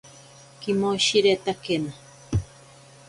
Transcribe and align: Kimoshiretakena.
Kimoshiretakena. 0.59 1.91